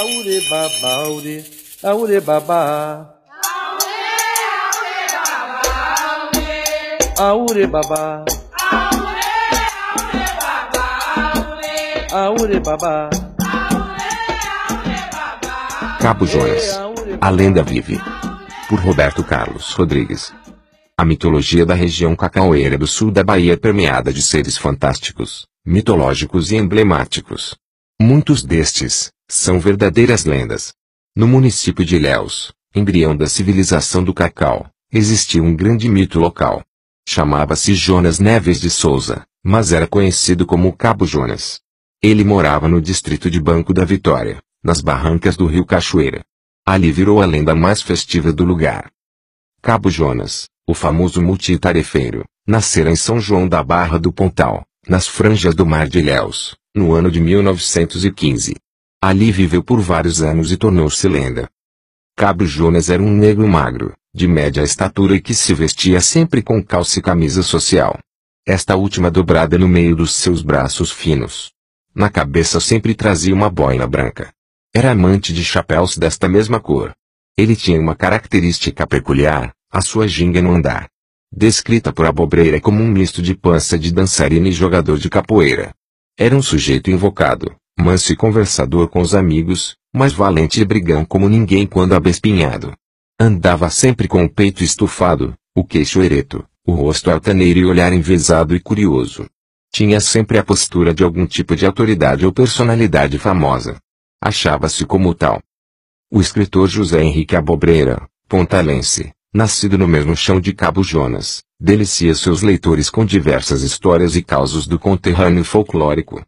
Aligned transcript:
Aure 0.00 0.40
baba, 0.48 0.88
aure, 1.04 1.44
aure 1.82 2.20
baba. 2.20 3.20
Aure 7.18 7.66
baba. 7.66 8.24
Aure 12.12 12.60
baba. 12.60 13.10
Cabo 16.00 16.24
Jonas. 16.24 16.80
A 17.20 17.28
lenda 17.28 17.62
vive. 17.62 18.00
Por 18.70 18.78
Roberto 18.78 19.22
Carlos 19.22 19.74
Rodrigues. 19.74 20.32
A 20.96 21.04
mitologia 21.04 21.66
da 21.66 21.74
região 21.74 22.16
cacaueira 22.16 22.78
do 22.78 22.86
sul 22.86 23.10
da 23.10 23.22
Bahia 23.22 23.52
é 23.52 23.56
permeada 23.58 24.10
de 24.14 24.22
seres 24.22 24.56
fantásticos, 24.56 25.46
mitológicos 25.62 26.52
e 26.52 26.56
emblemáticos. 26.56 27.54
Muitos 28.00 28.42
destes 28.42 29.12
são 29.30 29.60
verdadeiras 29.60 30.24
lendas. 30.24 30.74
No 31.16 31.26
município 31.28 31.84
de 31.84 31.96
Ilhéus, 31.96 32.52
embrião 32.74 33.16
da 33.16 33.26
civilização 33.26 34.02
do 34.02 34.12
cacau, 34.12 34.68
existia 34.92 35.42
um 35.42 35.54
grande 35.54 35.88
mito 35.88 36.18
local. 36.18 36.64
Chamava-se 37.08 37.74
Jonas 37.74 38.18
Neves 38.18 38.60
de 38.60 38.68
Souza, 38.68 39.24
mas 39.42 39.72
era 39.72 39.86
conhecido 39.86 40.44
como 40.44 40.76
Cabo 40.76 41.06
Jonas. 41.06 41.60
Ele 42.02 42.24
morava 42.24 42.68
no 42.68 42.80
distrito 42.80 43.30
de 43.30 43.40
Banco 43.40 43.72
da 43.72 43.84
Vitória, 43.84 44.42
nas 44.62 44.80
barrancas 44.80 45.36
do 45.36 45.46
rio 45.46 45.64
Cachoeira. 45.64 46.22
Ali 46.66 46.90
virou 46.90 47.22
a 47.22 47.26
lenda 47.26 47.54
mais 47.54 47.80
festiva 47.80 48.32
do 48.32 48.44
lugar. 48.44 48.90
Cabo 49.62 49.90
Jonas, 49.90 50.48
o 50.66 50.74
famoso 50.74 51.22
multitarefeiro, 51.22 52.24
nascera 52.46 52.90
em 52.90 52.96
São 52.96 53.20
João 53.20 53.48
da 53.48 53.62
Barra 53.62 53.98
do 53.98 54.12
Pontal, 54.12 54.64
nas 54.88 55.06
franjas 55.06 55.54
do 55.54 55.64
Mar 55.64 55.88
de 55.88 55.98
Ilhéus, 56.00 56.56
no 56.74 56.92
ano 56.92 57.10
de 57.10 57.20
1915. 57.20 58.54
Ali 59.02 59.32
viveu 59.32 59.62
por 59.62 59.80
vários 59.80 60.20
anos 60.20 60.52
e 60.52 60.58
tornou-se 60.58 61.08
lenda. 61.08 61.48
Cabo 62.14 62.44
Jonas 62.44 62.90
era 62.90 63.02
um 63.02 63.10
negro 63.10 63.48
magro, 63.48 63.94
de 64.12 64.28
média 64.28 64.60
estatura 64.60 65.14
e 65.14 65.22
que 65.22 65.32
se 65.34 65.54
vestia 65.54 66.02
sempre 66.02 66.42
com 66.42 66.62
calça 66.62 66.98
e 66.98 67.02
camisa 67.02 67.42
social. 67.42 67.98
Esta 68.46 68.76
última 68.76 69.10
dobrada 69.10 69.56
no 69.56 69.66
meio 69.66 69.96
dos 69.96 70.14
seus 70.14 70.42
braços 70.42 70.92
finos. 70.92 71.50
Na 71.94 72.10
cabeça 72.10 72.60
sempre 72.60 72.94
trazia 72.94 73.34
uma 73.34 73.48
boina 73.48 73.86
branca. 73.86 74.34
Era 74.74 74.90
amante 74.90 75.32
de 75.32 75.42
chapéus 75.46 75.96
desta 75.96 76.28
mesma 76.28 76.60
cor. 76.60 76.92
Ele 77.38 77.56
tinha 77.56 77.80
uma 77.80 77.96
característica 77.96 78.86
peculiar, 78.86 79.54
a 79.72 79.80
sua 79.80 80.06
ginga 80.06 80.42
no 80.42 80.52
andar. 80.52 80.90
Descrita 81.32 81.90
por 81.90 82.04
Abobreira 82.04 82.60
como 82.60 82.82
um 82.82 82.88
misto 82.88 83.22
de 83.22 83.34
pança 83.34 83.78
de 83.78 83.94
dançarina 83.94 84.48
e 84.48 84.52
jogador 84.52 84.98
de 84.98 85.08
capoeira. 85.08 85.72
Era 86.18 86.36
um 86.36 86.42
sujeito 86.42 86.90
invocado, 86.90 87.56
manso 87.80 88.12
e 88.12 88.16
conversador 88.16 88.88
com 88.88 89.00
os 89.00 89.14
amigos, 89.14 89.76
mas 89.92 90.12
valente 90.12 90.60
e 90.60 90.64
brigão 90.64 91.04
como 91.04 91.28
ninguém 91.28 91.66
quando 91.66 91.94
abespinhado. 91.94 92.72
Andava 93.18 93.68
sempre 93.70 94.06
com 94.06 94.24
o 94.24 94.28
peito 94.28 94.62
estufado, 94.62 95.34
o 95.54 95.64
queixo 95.64 96.00
ereto, 96.02 96.44
o 96.64 96.72
rosto 96.72 97.10
altaneiro 97.10 97.58
e 97.58 97.64
olhar 97.64 97.92
envezado 97.92 98.54
e 98.54 98.60
curioso. 98.60 99.26
Tinha 99.72 100.00
sempre 100.00 100.38
a 100.38 100.44
postura 100.44 100.92
de 100.94 101.04
algum 101.04 101.26
tipo 101.26 101.54
de 101.54 101.64
autoridade 101.64 102.26
ou 102.26 102.32
personalidade 102.32 103.18
famosa. 103.18 103.78
Achava-se 104.20 104.84
como 104.84 105.14
tal. 105.14 105.40
O 106.12 106.20
escritor 106.20 106.68
José 106.68 107.02
Henrique 107.02 107.36
Abobreira, 107.36 108.08
pontalense, 108.28 109.12
nascido 109.32 109.78
no 109.78 109.86
mesmo 109.86 110.16
chão 110.16 110.40
de 110.40 110.52
Cabo 110.52 110.82
Jonas, 110.82 111.42
delicia 111.58 112.14
seus 112.14 112.42
leitores 112.42 112.90
com 112.90 113.04
diversas 113.04 113.62
histórias 113.62 114.16
e 114.16 114.22
causos 114.22 114.66
do 114.66 114.78
conterrâneo 114.78 115.44
folclórico. 115.44 116.20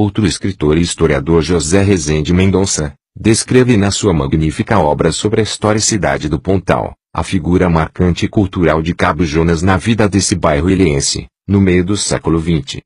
Outro 0.00 0.24
escritor 0.24 0.78
e 0.78 0.80
historiador 0.80 1.42
José 1.42 1.82
Rezende 1.82 2.32
Mendonça, 2.32 2.94
descreve 3.18 3.76
na 3.76 3.90
sua 3.90 4.14
magnífica 4.14 4.78
obra 4.78 5.10
sobre 5.10 5.40
a 5.40 5.42
historicidade 5.42 6.28
do 6.28 6.38
Pontal, 6.38 6.94
a 7.12 7.24
figura 7.24 7.68
marcante 7.68 8.24
e 8.24 8.28
cultural 8.28 8.80
de 8.80 8.94
Cabo 8.94 9.24
Jonas 9.24 9.60
na 9.60 9.76
vida 9.76 10.08
desse 10.08 10.36
bairro 10.36 10.70
ilhense, 10.70 11.26
no 11.48 11.60
meio 11.60 11.84
do 11.84 11.96
século 11.96 12.38
XX. 12.38 12.80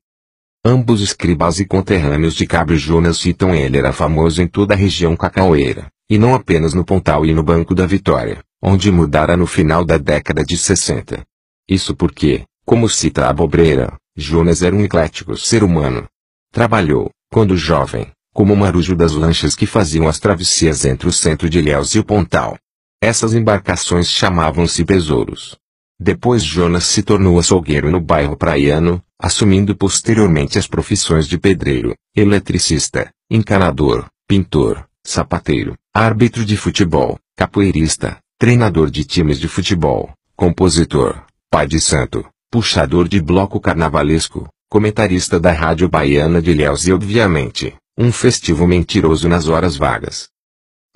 Ambos 0.65 1.01
escribas 1.01 1.59
e 1.59 1.65
conterrâneos 1.67 2.33
de 2.33 2.47
Cabo 2.47 2.75
Jonas 2.75 3.17
citam 3.17 3.53
ele 3.53 3.77
era 3.77 3.93
famoso 3.93 4.41
em 4.41 4.47
toda 4.47 4.73
a 4.73 4.77
região 4.77 5.15
cacaueira, 5.15 5.91
e 6.09 6.17
não 6.17 6.33
apenas 6.33 6.73
no 6.73 6.83
Pontal 6.83 7.27
e 7.27 7.31
no 7.31 7.43
Banco 7.43 7.75
da 7.75 7.85
Vitória, 7.85 8.43
onde 8.59 8.91
mudara 8.91 9.37
no 9.37 9.45
final 9.45 9.85
da 9.85 9.99
década 9.99 10.43
de 10.43 10.57
60. 10.57 11.21
Isso 11.69 11.95
porque, 11.95 12.43
como 12.65 12.89
cita 12.89 13.27
a 13.27 13.33
Bobreira, 13.33 13.93
Jonas 14.17 14.63
era 14.63 14.75
um 14.75 14.83
eclético 14.83 15.37
ser 15.37 15.63
humano, 15.63 16.07
Trabalhou, 16.53 17.09
quando 17.31 17.57
jovem, 17.57 18.11
como 18.31 18.55
marujo 18.55 18.95
das 18.95 19.13
lanchas 19.13 19.55
que 19.55 19.65
faziam 19.65 20.07
as 20.07 20.19
travessias 20.19 20.85
entre 20.85 21.07
o 21.07 21.11
centro 21.11 21.49
de 21.49 21.57
Ilhéus 21.57 21.95
e 21.95 21.99
o 21.99 22.05
Pontal. 22.05 22.59
Essas 23.01 23.33
embarcações 23.33 24.07
chamavam-se 24.07 24.83
besouros. 24.83 25.57
Depois 25.99 26.43
Jonas 26.43 26.83
se 26.83 27.01
tornou 27.01 27.39
açougueiro 27.39 27.89
no 27.89 27.99
bairro 27.99 28.37
praiano, 28.37 29.03
assumindo 29.19 29.75
posteriormente 29.75 30.59
as 30.59 30.67
profissões 30.67 31.27
de 31.27 31.39
pedreiro, 31.39 31.95
eletricista, 32.15 33.09
encanador, 33.31 34.05
pintor, 34.27 34.87
sapateiro, 35.03 35.73
árbitro 35.91 36.45
de 36.45 36.55
futebol, 36.55 37.17
capoeirista, 37.35 38.19
treinador 38.37 38.91
de 38.91 39.03
times 39.03 39.39
de 39.39 39.47
futebol, 39.47 40.13
compositor, 40.35 41.19
pai 41.49 41.65
de 41.65 41.79
santo, 41.79 42.23
puxador 42.51 43.07
de 43.07 43.19
bloco 43.19 43.59
carnavalesco, 43.59 44.47
comentarista 44.73 45.39
da 45.39 45.51
Rádio 45.51 45.87
Baiana 45.87 46.41
de 46.41 46.49
Ilhéus 46.49 46.87
e 46.87 46.91
obviamente, 46.91 47.75
um 47.95 48.11
festivo 48.11 48.65
mentiroso 48.65 49.29
nas 49.29 49.47
horas 49.47 49.77
vagas. 49.77 50.29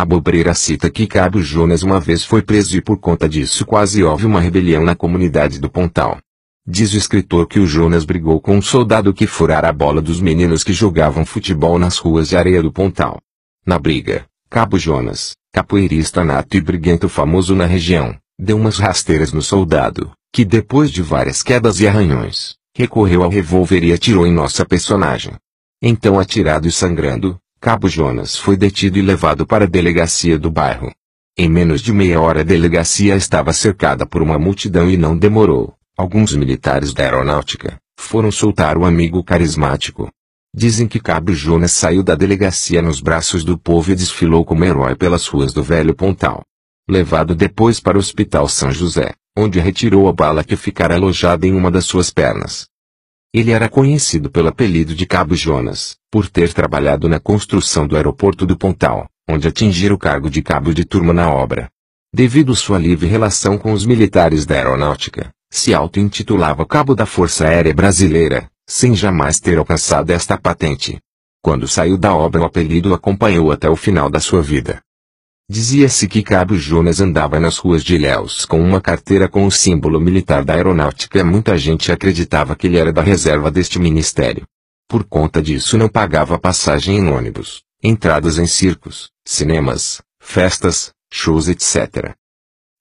A 0.02 0.04
Bobreira 0.04 0.56
cita 0.56 0.90
que 0.90 1.06
Cabo 1.06 1.44
Jonas 1.44 1.84
uma 1.84 2.00
vez 2.00 2.24
foi 2.24 2.42
preso 2.42 2.76
e 2.76 2.82
por 2.82 2.98
conta 2.98 3.30
disso 3.30 3.68
quase 3.68 4.04
houve 4.04 4.26
uma 4.26 4.42
rebelião 4.42 4.84
na 4.84 4.96
comunidade 4.96 5.60
do 5.60 5.70
Pontal. 5.70 6.18
Diz 6.68 6.92
o 6.94 6.98
escritor 6.98 7.48
que 7.48 7.60
o 7.60 7.68
Jonas 7.68 8.04
brigou 8.04 8.42
com 8.42 8.58
um 8.58 8.64
soldado 8.64 9.14
que 9.14 9.28
furara 9.28 9.70
a 9.70 9.74
bola 9.74 10.02
dos 10.02 10.20
meninos 10.20 10.64
que 10.64 10.74
jogavam 10.74 11.24
futebol 11.24 11.78
nas 11.78 12.00
ruas 12.00 12.28
de 12.30 12.36
areia 12.36 12.64
do 12.64 12.72
Pontal. 12.72 13.20
Na 13.64 13.78
briga, 13.78 14.26
Cabo 14.50 14.80
Jonas, 14.80 15.36
capoeirista 15.54 16.24
nato 16.24 16.58
e 16.58 16.62
briguento 16.62 17.08
famoso 17.08 17.54
na 17.54 17.68
região, 17.68 18.18
deu 18.40 18.58
umas 18.58 18.80
rasteiras 18.80 19.32
no 19.32 19.44
soldado, 19.44 20.12
que 20.34 20.44
depois 20.44 20.90
de 20.90 21.04
várias 21.04 21.44
quedas 21.44 21.80
e 21.80 21.88
arranhões, 21.88 22.58
recorreu 22.78 23.24
ao 23.24 23.30
revólver 23.32 23.84
e 23.84 23.92
atirou 23.92 24.28
em 24.28 24.32
nossa 24.32 24.64
personagem. 24.64 25.34
Então 25.82 26.20
atirado 26.20 26.68
e 26.68 26.72
sangrando, 26.72 27.36
Cabo 27.60 27.90
Jonas 27.90 28.38
foi 28.38 28.56
detido 28.56 29.00
e 29.00 29.02
levado 29.02 29.48
para 29.48 29.66
a 29.66 29.68
delegacia 29.68 30.38
do 30.38 30.52
bairro. 30.52 30.94
Em 31.36 31.50
menos 31.50 31.82
de 31.82 31.92
meia 31.92 32.22
hora 32.22 32.42
a 32.42 32.44
delegacia 32.44 33.16
estava 33.16 33.52
cercada 33.52 34.06
por 34.06 34.22
uma 34.22 34.38
multidão 34.38 34.88
e 34.92 34.96
não 34.96 35.18
demorou. 35.18 35.74
Alguns 35.98 36.36
militares 36.36 36.94
da 36.94 37.02
aeronáutica 37.02 37.80
foram 38.00 38.32
soltar 38.32 38.78
o 38.78 38.86
amigo 38.86 39.24
carismático. 39.24 40.12
Dizem 40.56 40.88
que 40.88 41.00
Cabo 41.00 41.34
Jonas 41.34 41.72
saiu 41.72 42.04
da 42.04 42.14
delegacia 42.14 42.80
nos 42.80 43.02
braços 43.02 43.44
do 43.44 43.58
povo 43.58 43.92
e 43.92 43.96
desfilou 43.96 44.46
como 44.46 44.64
herói 44.64 44.96
pelas 44.96 45.26
ruas 45.26 45.52
do 45.52 45.64
velho 45.64 45.96
Pontal. 45.96 46.44
Levado 46.88 47.34
depois 47.34 47.80
para 47.80 47.98
o 47.98 48.00
Hospital 48.00 48.48
São 48.48 48.72
José, 48.72 49.16
onde 49.38 49.60
retirou 49.60 50.10
a 50.10 50.14
bala 50.14 50.44
que 50.44 50.56
ficara 50.56 50.96
alojada 50.96 51.46
em 51.46 51.54
uma 51.54 51.70
das 51.70 51.86
suas 51.86 52.10
pernas. 52.10 52.68
Ele 53.32 53.52
era 53.52 53.70
conhecido 53.70 54.32
pelo 54.32 54.48
apelido 54.48 54.96
de 54.96 55.06
Cabo 55.06 55.36
Jonas, 55.36 55.96
por 56.12 56.28
ter 56.28 56.52
trabalhado 56.52 57.08
na 57.08 57.20
construção 57.20 57.88
do 57.88 57.96
aeroporto 57.96 58.48
do 58.48 58.58
Pontal, 58.58 59.08
onde 59.30 59.48
atingira 59.48 59.94
o 59.94 59.98
cargo 59.98 60.28
de 60.28 60.42
cabo 60.42 60.74
de 60.74 60.84
turma 60.84 61.14
na 61.14 61.32
obra. 61.32 61.70
Devido 62.12 62.56
sua 62.56 62.80
livre 62.80 63.06
relação 63.06 63.60
com 63.60 63.74
os 63.74 63.86
militares 63.86 64.44
da 64.44 64.56
aeronáutica, 64.56 65.30
se 65.52 65.72
auto-intitulava 65.72 66.66
Cabo 66.66 66.96
da 66.96 67.06
Força 67.06 67.48
Aérea 67.48 67.74
Brasileira, 67.74 68.50
sem 68.68 68.96
jamais 68.96 69.40
ter 69.40 69.60
alcançado 69.60 70.10
esta 70.10 70.36
patente. 70.36 70.98
Quando 71.44 71.68
saiu 71.68 71.96
da 71.96 72.16
obra 72.16 72.42
o 72.42 72.46
apelido 72.46 72.90
o 72.90 72.94
acompanhou 72.96 73.52
até 73.52 73.70
o 73.70 73.76
final 73.76 74.10
da 74.10 74.20
sua 74.20 74.42
vida. 74.42 74.82
Dizia-se 75.50 76.10
que 76.10 76.22
Cabo 76.22 76.58
Jonas 76.58 77.00
andava 77.00 77.40
nas 77.40 77.58
ruas 77.58 77.82
de 77.82 77.96
Ilhéus 77.96 78.44
com 78.44 78.60
uma 78.60 78.82
carteira 78.82 79.30
com 79.30 79.46
o 79.46 79.52
símbolo 79.52 79.98
militar 79.98 80.44
da 80.44 80.56
aeronáutica 80.56 81.20
e 81.20 81.24
muita 81.24 81.58
gente 81.58 81.90
acreditava 81.90 82.54
que 82.54 82.68
ele 82.68 82.78
era 82.78 82.92
da 82.92 83.02
reserva 83.02 83.50
deste 83.50 83.80
ministério. 83.80 84.46
Por 84.90 85.06
conta 85.06 85.42
disso 85.42 85.78
não 85.78 85.88
pagava 85.88 86.38
passagem 86.38 86.98
em 86.98 87.08
ônibus, 87.08 87.64
entradas 87.82 88.38
em 88.38 88.46
circos, 88.46 89.10
cinemas, 89.26 90.02
festas, 90.20 90.92
shows 91.10 91.48
etc. 91.48 92.14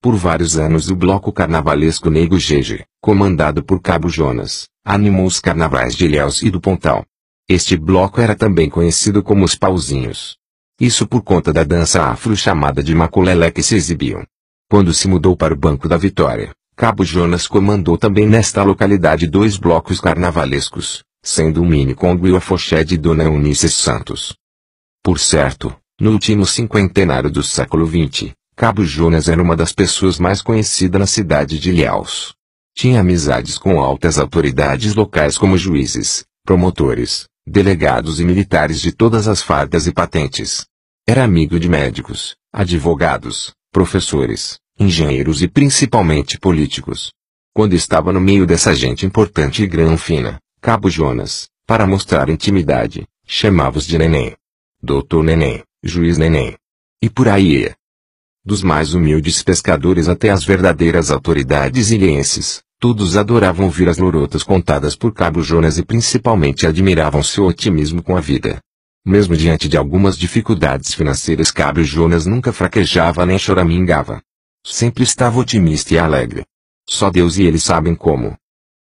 Por 0.03 0.17
vários 0.17 0.59
anos 0.59 0.91
o 0.91 0.97
bloco 0.97 1.33
carnavalesco 1.33 2.11
Nego 2.11 2.37
Gege, 2.37 2.85
comandado 3.01 3.63
por 3.63 3.81
Cabo 3.81 4.09
Jonas, 4.09 4.67
animou 4.85 5.27
os 5.27 5.39
carnavais 5.39 5.95
de 5.95 6.05
Ilhéus 6.07 6.43
e 6.43 6.51
do 6.51 6.61
Pontal. 6.61 7.07
Este 7.49 7.77
bloco 7.77 8.21
era 8.21 8.35
também 8.35 8.69
conhecido 8.69 9.23
como 9.23 9.45
os 9.45 9.55
Pauzinhos. 9.55 10.37
Isso 10.81 11.07
por 11.07 11.23
conta 11.23 11.53
da 11.53 11.65
dança 11.65 12.05
afro 12.05 12.37
chamada 12.37 12.83
de 12.83 12.95
maculelé 12.95 13.51
que 13.51 13.63
se 13.63 13.75
exibiam. 13.75 14.25
Quando 14.69 14.93
se 14.93 15.09
mudou 15.09 15.37
para 15.37 15.55
o 15.55 15.57
Banco 15.57 15.89
da 15.89 15.97
Vitória, 15.97 16.53
Cabo 16.77 17.05
Jonas 17.05 17.47
comandou 17.47 17.97
também 17.97 18.27
nesta 18.27 18.63
localidade 18.63 19.27
dois 19.27 19.57
blocos 19.57 20.01
carnavalescos, 20.01 21.03
sendo 21.25 21.63
o 21.63 21.65
Mini 21.65 21.95
Congo 21.95 22.29
e 22.29 22.33
o 22.33 22.37
Afoxé 22.37 22.85
de 22.85 22.99
Dona 22.99 23.25
Eunice 23.25 23.71
Santos. 23.71 24.37
Por 25.03 25.19
certo, 25.19 25.75
No 25.99 26.11
último 26.13 26.45
cinquentenário 26.45 27.31
do 27.31 27.43
século 27.43 27.87
XX, 27.87 28.33
Cabo 28.55 28.85
Jonas 28.85 29.29
era 29.29 29.43
uma 29.43 29.57
das 29.57 29.73
pessoas 29.73 30.19
mais 30.19 30.43
conhecidas 30.43 31.01
na 31.01 31.07
cidade 31.07 31.59
de 31.59 31.71
Ilhéus. 31.71 32.35
Tinha 32.75 33.01
amizades 33.01 33.57
com 33.57 33.81
altas 33.81 34.19
autoridades 34.19 34.95
locais 34.95 35.39
como 35.39 35.57
juízes, 35.57 36.27
promotores, 36.45 37.27
delegados 37.47 38.19
e 38.19 38.25
militares 38.25 38.81
de 38.81 38.91
todas 38.91 39.29
as 39.29 39.41
fardas 39.41 39.87
e 39.87 39.93
patentes. 39.93 40.67
Era 41.07 41.23
amigo 41.23 41.61
de 41.61 41.69
médicos, 41.69 42.37
advogados, 42.53 43.55
professores, 43.71 44.59
engenheiros 44.79 45.43
e 45.43 45.49
principalmente 45.49 46.39
políticos. 46.39 47.13
Quando 47.55 47.75
estava 47.75 48.13
no 48.13 48.21
meio 48.21 48.47
dessa 48.47 48.75
gente 48.75 49.07
importante 49.07 49.63
e 49.63 49.67
grão 49.67 49.97
fina, 49.97 50.39
Cabo 50.61 50.91
Jonas, 50.91 51.49
para 51.65 51.87
mostrar 51.87 52.29
intimidade, 52.29 53.07
chamava-os 53.25 53.87
de 53.87 53.97
Neném. 53.97 54.35
Doutor 54.83 55.23
Neném, 55.23 55.63
Juiz 55.83 56.19
Neném. 56.19 56.57
E 57.01 57.09
por 57.09 57.29
aí 57.29 57.63
ia. 57.63 57.77
Dos 58.45 58.63
mais 58.63 58.95
humildes 58.95 59.43
pescadores 59.43 60.09
até 60.09 60.31
as 60.31 60.45
verdadeiras 60.45 61.11
autoridades 61.11 61.91
ilhenses, 61.91 62.63
todos 62.79 63.17
adoravam 63.17 63.67
ouvir 63.67 63.89
as 63.89 63.99
lorotas 63.99 64.43
contadas 64.43 64.95
por 64.95 65.13
Cabo 65.13 65.43
Jonas 65.43 65.79
e 65.79 65.85
principalmente 65.85 66.67
admiravam 66.67 67.23
seu 67.23 67.45
otimismo 67.47 68.03
com 68.03 68.17
a 68.17 68.21
vida. 68.21 68.61
Mesmo 69.05 69.37
diante 69.37 69.69
de 69.69 69.77
algumas 69.77 70.19
dificuldades 70.19 70.93
financeiras 70.93 71.51
Cabo 71.51 71.83
Jonas 71.83 72.27
nunca 72.27 72.53
fraquejava 72.53 73.25
nem 73.25 73.39
choramingava. 73.39 74.21
Sempre 74.65 75.05
estava 75.05 75.39
otimista 75.39 75.95
e 75.95 75.99
alegre. 75.99 76.45
Só 76.89 77.11
Deus 77.11 77.39
e 77.39 77.45
ele 77.45 77.59
sabem 77.59 77.95
como. 77.95 78.37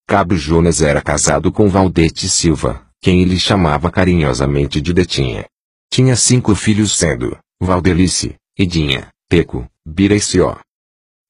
Cabo 0.07 0.35
Jonas 0.35 0.81
era 0.81 1.01
casado 1.01 1.51
com 1.51 1.69
Valdete 1.69 2.27
Silva, 2.27 2.83
quem 2.99 3.21
ele 3.21 3.39
chamava 3.39 3.91
carinhosamente 3.91 4.81
de 4.81 4.91
Detinha. 4.91 5.45
Tinha 5.91 6.15
cinco 6.15 6.55
filhos 6.55 6.95
sendo, 6.97 7.37
Valdelice, 7.61 8.35
Edinha, 8.57 9.09
Teco, 9.27 9.67
Bira 9.85 10.15
e 10.15 10.19
Cio. 10.19 10.57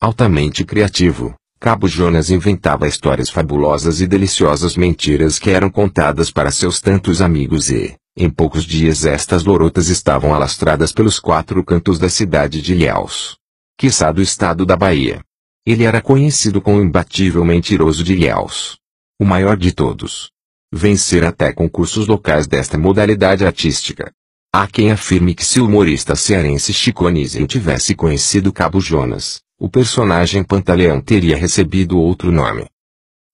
Altamente 0.02 0.64
criativo, 0.64 1.36
Cabo 1.62 1.90
Jonas 1.90 2.30
inventava 2.30 2.88
histórias 2.88 3.30
fabulosas 3.30 4.00
e 4.00 4.08
deliciosas 4.08 4.78
mentiras 4.78 5.38
que 5.38 5.50
eram 5.50 5.70
contadas 5.70 6.32
para 6.32 6.52
seus 6.52 6.80
tantos 6.80 7.22
amigos 7.22 7.70
e, 7.70 7.98
em 8.16 8.30
poucos 8.30 8.64
dias 8.64 9.06
estas 9.06 9.44
lorotas 9.44 9.90
estavam 9.90 10.34
alastradas 10.34 10.94
pelos 10.94 11.20
quatro 11.20 11.62
cantos 11.62 12.00
da 12.00 12.08
cidade 12.08 12.62
de 12.62 12.72
Ilhéus. 12.72 13.36
Quiçá 13.78 14.10
do 14.10 14.22
estado 14.22 14.66
da 14.66 14.78
Bahia. 14.78 15.22
Ele 15.66 15.84
era 15.84 16.02
conhecido 16.02 16.62
como 16.62 16.78
o 16.78 16.82
imbatível 16.82 17.44
mentiroso 17.44 18.06
de 18.06 18.14
Ilhéus. 18.14 18.78
O 19.20 19.26
maior 19.26 19.58
de 19.58 19.74
todos. 19.74 20.32
Vencer 20.74 21.26
até 21.26 21.52
concursos 21.52 22.08
locais 22.08 22.48
desta 22.48 22.78
modalidade 22.78 23.46
artística. 23.46 24.14
Há 24.54 24.66
quem 24.66 24.92
afirme 24.92 25.36
que 25.36 25.44
se 25.44 25.60
o 25.60 25.66
humorista 25.66 26.16
cearense 26.16 26.72
Chico 26.74 27.06
Anísio 27.06 27.46
tivesse 27.46 27.94
conhecido 27.96 28.54
Cabo 28.54 28.80
Jonas, 28.80 29.42
o 29.60 29.68
personagem 29.68 30.42
Pantaleão 30.42 31.02
teria 31.02 31.36
recebido 31.36 32.00
outro 32.00 32.32
nome. 32.32 32.66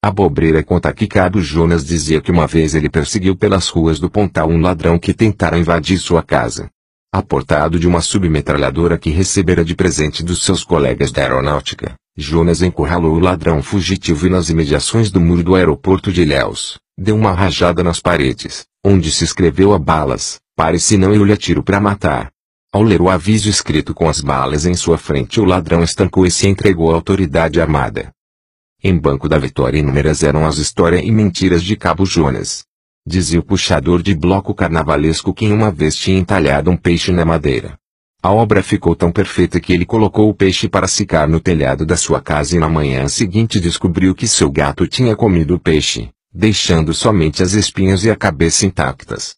A 0.04 0.10
Bobreira 0.10 0.64
conta 0.64 0.92
que 0.92 1.06
Cabo 1.06 1.40
Jonas 1.40 1.86
dizia 1.86 2.20
que 2.20 2.32
uma 2.32 2.48
vez 2.48 2.74
ele 2.74 2.90
perseguiu 2.90 3.36
pelas 3.36 3.70
ruas 3.70 4.00
do 4.00 4.10
Pontal 4.10 4.50
um 4.50 4.60
ladrão 4.60 4.98
que 4.98 5.14
tentara 5.14 5.58
invadir 5.58 6.00
sua 6.00 6.24
casa. 6.24 6.68
Aportado 7.14 7.80
de 7.80 7.88
uma 7.88 8.02
submetralhadora 8.02 8.98
que 8.98 9.12
recebera 9.12 9.64
de 9.64 9.76
presente 9.76 10.24
dos 10.24 10.44
seus 10.44 10.64
colegas 10.64 11.12
da 11.12 11.22
aeronáutica, 11.22 11.94
Jonas 12.18 12.64
encurralou 12.64 13.16
o 13.16 13.20
ladrão 13.20 13.62
fugitivo 13.62 14.26
e 14.26 14.30
nas 14.30 14.50
imediações 14.50 15.12
do 15.12 15.22
muro 15.22 15.44
do 15.44 15.56
aeroporto 15.56 16.12
de 16.12 16.24
Ilhéus, 16.24 16.80
deu 16.98 17.16
uma 17.16 17.34
rajada 17.34 17.84
nas 17.84 18.00
paredes, 18.00 18.66
onde 18.84 19.12
se 19.12 19.24
escreveu 19.24 19.74
a 19.74 19.80
balas, 19.80 20.40
Pare 20.56 20.80
senão 20.80 21.14
eu 21.14 21.24
lhe 21.24 21.34
atiro 21.34 21.62
para 21.62 21.82
matar. 21.82 22.32
Ao 22.76 22.84
ler 22.84 23.02
o 23.02 23.10
aviso 23.10 23.50
escrito 23.50 23.94
com 23.94 24.10
as 24.10 24.20
balas 24.20 24.66
em 24.66 24.74
sua 24.74 24.98
frente 24.98 25.40
o 25.40 25.46
ladrão 25.46 25.82
estancou 25.82 26.26
e 26.26 26.30
se 26.30 26.46
entregou 26.46 26.92
à 26.92 26.96
autoridade 26.96 27.62
armada. 27.62 28.12
Em 28.84 29.00
Banco 29.00 29.30
da 29.30 29.38
Vitória 29.38 29.80
inúmeras 29.80 30.24
eram 30.24 30.46
as 30.46 30.58
histórias 30.58 31.02
e 31.02 31.10
mentiras 31.10 31.64
de 31.64 31.78
Cabo 31.78 32.06
Jonas. 32.06 32.66
Dizia 33.08 33.40
o 33.40 33.44
puxador 33.46 34.04
de 34.04 34.14
bloco 34.14 34.54
carnavalesco 34.54 35.34
que 35.34 35.48
uma 35.48 35.72
vez 35.72 35.96
tinha 35.96 36.20
entalhado 36.20 36.70
um 36.70 36.76
peixe 36.76 37.14
na 37.14 37.24
madeira. 37.24 37.78
A 38.22 38.34
obra 38.34 38.62
ficou 38.62 38.94
tão 38.94 39.10
perfeita 39.10 39.58
que 39.62 39.72
ele 39.72 39.86
colocou 39.86 40.30
o 40.30 40.36
peixe 40.36 40.68
para 40.68 40.86
secar 40.86 41.30
no 41.30 41.40
telhado 41.40 41.86
da 41.86 41.96
sua 41.96 42.20
casa 42.20 42.58
e 42.58 42.60
na 42.60 42.68
manhã 42.68 43.08
seguinte 43.08 43.58
descobriu 43.58 44.14
que 44.14 44.28
seu 44.28 44.52
gato 44.52 44.86
tinha 44.86 45.16
comido 45.16 45.56
o 45.56 45.60
peixe, 45.60 46.10
deixando 46.30 46.94
somente 46.94 47.42
as 47.42 47.54
espinhas 47.54 48.04
e 48.04 48.12
a 48.12 48.18
cabeça 48.18 48.66
intactas. 48.66 49.38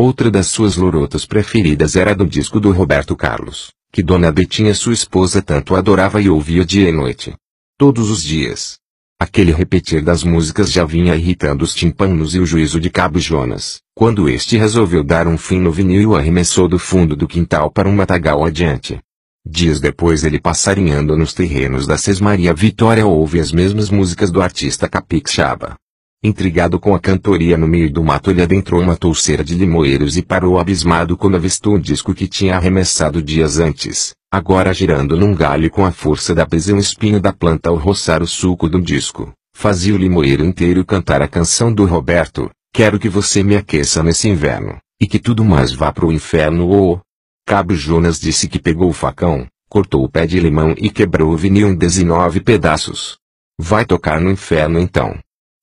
Outra 0.00 0.30
das 0.30 0.46
suas 0.46 0.78
lorotas 0.78 1.26
preferidas 1.26 1.94
era 1.94 2.14
do 2.14 2.26
disco 2.26 2.58
do 2.58 2.72
Roberto 2.72 3.14
Carlos, 3.14 3.70
que 3.92 4.02
Dona 4.02 4.32
Betinha 4.32 4.74
sua 4.74 4.94
esposa 4.94 5.42
tanto 5.42 5.76
adorava 5.76 6.22
e 6.22 6.30
ouvia 6.30 6.64
dia 6.64 6.88
e 6.88 6.92
noite. 6.92 7.34
Todos 7.76 8.08
os 8.08 8.22
dias. 8.22 8.78
Aquele 9.20 9.52
repetir 9.52 10.02
das 10.02 10.24
músicas 10.24 10.72
já 10.72 10.86
vinha 10.86 11.14
irritando 11.14 11.62
os 11.62 11.74
timpanos 11.74 12.34
e 12.34 12.38
o 12.38 12.46
juízo 12.46 12.80
de 12.80 12.88
Cabo 12.88 13.18
Jonas, 13.18 13.82
quando 13.94 14.26
este 14.26 14.56
resolveu 14.56 15.04
dar 15.04 15.28
um 15.28 15.36
fim 15.36 15.60
no 15.60 15.70
vinil 15.70 16.00
e 16.00 16.06
o 16.06 16.16
arremessou 16.16 16.66
do 16.66 16.78
fundo 16.78 17.14
do 17.14 17.28
quintal 17.28 17.70
para 17.70 17.86
um 17.86 17.94
matagal 17.94 18.42
adiante. 18.42 18.98
Dias 19.44 19.80
depois 19.80 20.24
ele 20.24 20.40
passarinhando 20.40 21.14
nos 21.14 21.34
terrenos 21.34 21.86
da 21.86 21.98
Sesmaria 21.98 22.54
Vitória 22.54 23.06
ouve 23.06 23.38
as 23.38 23.52
mesmas 23.52 23.90
músicas 23.90 24.30
do 24.30 24.40
artista 24.40 24.88
Capixaba, 24.88 25.76
Intrigado 26.22 26.78
com 26.78 26.94
a 26.94 27.00
cantoria 27.00 27.56
no 27.56 27.66
meio 27.66 27.90
do 27.90 28.04
mato 28.04 28.30
ele 28.30 28.42
adentrou 28.42 28.82
uma 28.82 28.94
touceira 28.94 29.42
de 29.42 29.54
limoeiros 29.54 30.18
e 30.18 30.22
parou 30.22 30.58
abismado 30.58 31.16
quando 31.16 31.36
avistou 31.36 31.76
o 31.76 31.80
disco 31.80 32.12
que 32.12 32.28
tinha 32.28 32.56
arremessado 32.56 33.22
dias 33.22 33.58
antes, 33.58 34.14
agora 34.30 34.74
girando 34.74 35.16
num 35.16 35.34
galho 35.34 35.70
com 35.70 35.82
a 35.82 35.90
força 35.90 36.34
da 36.34 36.44
presa 36.44 36.74
um 36.74 36.78
espinho 36.78 37.20
da 37.20 37.32
planta 37.32 37.70
ao 37.70 37.76
roçar 37.76 38.22
o 38.22 38.26
suco 38.26 38.68
do 38.68 38.82
disco, 38.82 39.32
fazia 39.56 39.94
o 39.94 39.96
limoeiro 39.96 40.44
inteiro 40.44 40.84
cantar 40.84 41.22
a 41.22 41.28
canção 41.28 41.72
do 41.72 41.86
Roberto, 41.86 42.50
Quero 42.72 43.00
que 43.00 43.08
você 43.08 43.42
me 43.42 43.56
aqueça 43.56 44.02
nesse 44.02 44.28
inverno, 44.28 44.78
e 45.00 45.06
que 45.06 45.18
tudo 45.18 45.44
mais 45.44 45.72
vá 45.72 45.90
pro 45.90 46.12
inferno 46.12 46.68
ou... 46.68 47.00
Cabo 47.44 47.74
Jonas 47.74 48.20
disse 48.20 48.46
que 48.46 48.60
pegou 48.60 48.90
o 48.90 48.92
facão, 48.92 49.46
cortou 49.68 50.04
o 50.04 50.08
pé 50.08 50.24
de 50.24 50.38
limão 50.38 50.72
e 50.78 50.88
quebrou 50.88 51.32
o 51.32 51.36
vinil 51.36 51.68
em 51.68 51.74
19 51.74 52.40
pedaços. 52.40 53.18
Vai 53.58 53.84
tocar 53.84 54.20
no 54.20 54.30
inferno 54.30 54.78
então 54.78 55.18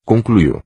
concluiu. 0.08 0.64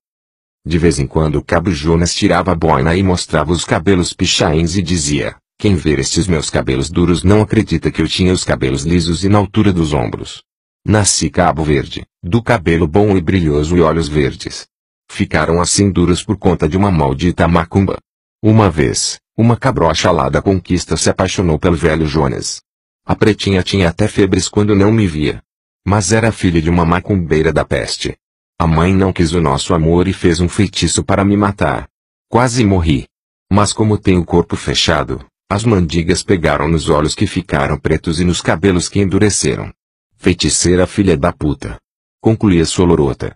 De 0.64 0.78
vez 0.78 1.00
em 1.00 1.08
quando 1.08 1.38
o 1.38 1.44
cabo 1.44 1.72
Jonas 1.72 2.14
tirava 2.14 2.52
a 2.52 2.56
boina 2.56 2.96
e 2.96 3.02
mostrava 3.02 3.52
os 3.52 3.66
cabelos 3.66 4.14
pichains 4.14 4.76
e 4.76 4.84
dizia, 4.84 5.36
quem 5.58 5.76
ver 5.76 5.98
estes 5.98 6.28
meus 6.28 6.52
cabelos 6.52 6.92
duros 6.92 7.24
não 7.24 7.42
acredita 7.42 7.90
que 7.90 8.04
eu 8.04 8.08
tinha 8.08 8.32
os 8.32 8.44
cabelos 8.44 8.84
lisos 8.84 9.24
e 9.24 9.30
na 9.30 9.40
altura 9.40 9.74
dos 9.74 9.94
ombros. 9.94 10.44
Nasci 10.86 11.32
cabo 11.32 11.64
verde, 11.64 12.06
do 12.22 12.42
cabelo 12.44 12.88
bom 12.88 13.18
e 13.18 13.22
brilhoso 13.22 13.76
e 13.76 13.82
olhos 13.82 14.08
verdes. 14.08 14.68
Ficaram 15.10 15.60
assim 15.60 15.92
duros 15.92 16.24
por 16.24 16.38
conta 16.38 16.70
de 16.70 16.78
uma 16.78 16.92
maldita 16.92 17.48
macumba. 17.48 17.98
Uma 18.44 18.70
vez, 18.70 19.20
uma 19.36 19.58
cabrocha 19.58 20.12
lá 20.12 20.30
da 20.30 20.42
conquista 20.42 20.96
se 20.96 21.10
apaixonou 21.10 21.58
pelo 21.58 21.76
velho 21.76 22.06
Jonas. 22.06 22.62
A 23.04 23.16
pretinha 23.16 23.64
tinha 23.64 23.90
até 23.90 24.08
febres 24.08 24.48
quando 24.48 24.76
não 24.76 24.92
me 24.92 25.08
via. 25.08 25.42
Mas 25.84 26.12
era 26.12 26.32
filha 26.32 26.62
de 26.62 26.70
uma 26.70 26.86
macumbeira 26.86 27.52
da 27.52 27.66
peste. 27.66 28.16
A 28.62 28.68
mãe 28.68 28.94
não 28.94 29.12
quis 29.12 29.34
o 29.34 29.42
nosso 29.42 29.74
amor 29.74 30.08
e 30.08 30.14
fez 30.14 30.40
um 30.40 30.48
feitiço 30.48 31.04
para 31.04 31.26
me 31.26 31.36
matar. 31.36 31.90
Quase 32.30 32.64
morri. 32.64 33.08
Mas 33.52 33.74
como 33.74 33.98
tenho 33.98 34.22
o 34.22 34.24
corpo 34.24 34.56
fechado, 34.56 35.26
as 35.50 35.64
mandigas 35.64 36.22
pegaram 36.22 36.68
nos 36.68 36.88
olhos 36.88 37.16
que 37.16 37.26
ficaram 37.26 37.76
pretos 37.76 38.20
e 38.20 38.24
nos 38.24 38.40
cabelos 38.40 38.88
que 38.88 39.00
endureceram. 39.00 39.74
Feiticeira 40.16 40.86
filha 40.86 41.18
da 41.18 41.34
puta. 41.34 41.80
Concluía 42.22 42.64
sua 42.64 42.86
lorota. 42.86 43.36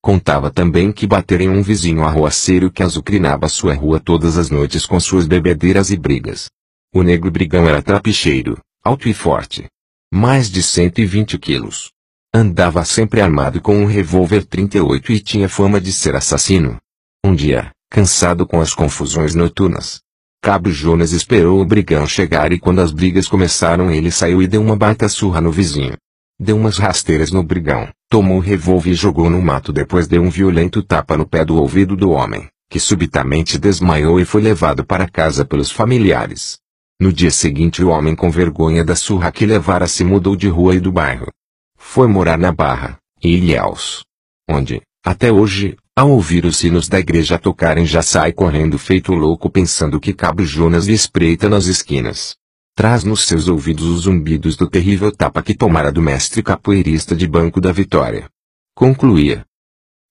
Contava 0.00 0.48
também 0.48 0.92
que 0.92 1.08
bateram 1.08 1.46
em 1.46 1.58
um 1.58 1.62
vizinho 1.62 2.04
arroaceiro 2.04 2.70
que 2.70 2.84
azucrinava 2.84 3.48
sua 3.48 3.74
rua 3.74 3.98
todas 3.98 4.38
as 4.38 4.48
noites 4.48 4.86
com 4.86 5.00
suas 5.00 5.26
bebedeiras 5.26 5.90
e 5.90 5.96
brigas. 5.96 6.48
O 6.94 7.02
negro 7.02 7.32
brigão 7.32 7.68
era 7.68 7.82
trapicheiro, 7.82 8.60
alto 8.80 9.08
e 9.08 9.12
forte. 9.12 9.66
Mais 10.14 10.48
de 10.48 10.62
120 10.62 11.36
quilos. 11.36 11.91
Andava 12.34 12.82
sempre 12.82 13.20
armado 13.20 13.60
com 13.60 13.76
um 13.76 13.84
revólver 13.84 14.42
38 14.46 15.12
e 15.12 15.20
tinha 15.20 15.50
fama 15.50 15.78
de 15.78 15.92
ser 15.92 16.16
assassino. 16.16 16.78
Um 17.22 17.34
dia, 17.34 17.70
cansado 17.90 18.46
com 18.46 18.58
as 18.58 18.72
confusões 18.72 19.34
noturnas, 19.34 20.00
Cabo 20.42 20.70
Jonas 20.70 21.12
esperou 21.12 21.60
o 21.60 21.64
brigão 21.66 22.06
chegar 22.06 22.50
e 22.50 22.58
quando 22.58 22.80
as 22.80 22.90
brigas 22.90 23.28
começaram 23.28 23.90
ele 23.90 24.10
saiu 24.10 24.40
e 24.40 24.46
deu 24.46 24.62
uma 24.62 24.74
baita 24.74 25.10
surra 25.10 25.42
no 25.42 25.52
vizinho. 25.52 25.94
Deu 26.40 26.56
umas 26.56 26.78
rasteiras 26.78 27.30
no 27.30 27.42
brigão, 27.42 27.90
tomou 28.08 28.38
o 28.38 28.40
revólver 28.40 28.92
e 28.92 28.94
jogou 28.94 29.28
no 29.28 29.42
mato 29.42 29.70
depois 29.70 30.08
deu 30.08 30.22
um 30.22 30.30
violento 30.30 30.82
tapa 30.82 31.18
no 31.18 31.28
pé 31.28 31.44
do 31.44 31.56
ouvido 31.56 31.94
do 31.94 32.12
homem, 32.12 32.48
que 32.70 32.80
subitamente 32.80 33.58
desmaiou 33.58 34.18
e 34.18 34.24
foi 34.24 34.40
levado 34.40 34.86
para 34.86 35.06
casa 35.06 35.44
pelos 35.44 35.70
familiares. 35.70 36.56
No 36.98 37.12
dia 37.12 37.30
seguinte 37.30 37.84
o 37.84 37.90
homem 37.90 38.16
com 38.16 38.30
vergonha 38.30 38.82
da 38.82 38.96
surra 38.96 39.30
que 39.30 39.44
levara 39.44 39.86
se 39.86 40.02
mudou 40.02 40.34
de 40.34 40.48
rua 40.48 40.74
e 40.74 40.80
do 40.80 40.90
bairro. 40.90 41.26
Foi 41.94 42.08
morar 42.08 42.38
na 42.38 42.50
Barra, 42.50 42.96
em 43.22 43.34
Ilhéus. 43.34 44.02
Onde, 44.48 44.80
até 45.04 45.30
hoje, 45.30 45.76
Ao 45.94 46.10
ouvir 46.10 46.46
os 46.46 46.56
sinos 46.56 46.88
da 46.88 46.98
igreja 46.98 47.38
tocarem 47.38 47.84
já 47.84 48.00
sai 48.00 48.32
correndo 48.32 48.78
feito 48.78 49.12
louco 49.12 49.50
pensando 49.50 50.00
que 50.00 50.14
Cabo 50.14 50.42
Jonas 50.42 50.86
lhe 50.86 50.94
espreita 50.94 51.50
nas 51.50 51.66
esquinas. 51.66 52.34
Traz 52.74 53.04
nos 53.04 53.26
seus 53.26 53.46
ouvidos 53.46 53.84
os 53.84 54.00
zumbidos 54.04 54.56
do 54.56 54.70
terrível 54.70 55.12
tapa 55.12 55.42
que 55.42 55.54
tomara 55.54 55.92
do 55.92 56.00
mestre 56.00 56.42
capoeirista 56.42 57.14
de 57.14 57.28
Banco 57.28 57.60
da 57.60 57.72
Vitória. 57.72 58.26
Concluía. 58.74 59.44